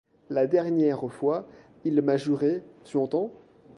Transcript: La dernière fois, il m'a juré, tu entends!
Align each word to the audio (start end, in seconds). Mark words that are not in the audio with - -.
La 0.31 0.47
dernière 0.47 1.01
fois, 1.13 1.47
il 1.83 2.01
m'a 2.01 2.17
juré, 2.17 2.63
tu 2.85 2.97
entends! 2.97 3.31